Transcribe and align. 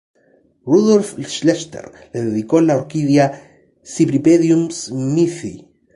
Rudolf 0.65 1.11
Schlechter 1.29 1.91
le 2.15 2.21
dedicó 2.23 2.59
la 2.61 2.75
orquídea 2.75 3.29
"Cypripedium 3.83 4.71
smithii" 4.71 5.59